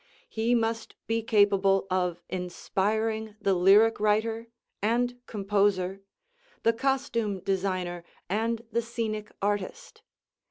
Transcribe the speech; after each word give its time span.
He 0.27 0.55
must 0.55 0.95
be 1.05 1.21
capable 1.21 1.85
of 1.91 2.23
inspiring 2.27 3.35
the 3.39 3.53
lyric 3.53 3.99
writer 3.99 4.47
and 4.81 5.19
composer, 5.27 6.01
the 6.63 6.73
costume 6.73 7.39
designer 7.41 8.03
and 8.27 8.63
the 8.71 8.81
scenic 8.81 9.31
artist. 9.43 10.01